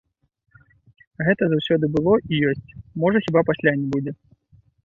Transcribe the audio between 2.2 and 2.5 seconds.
і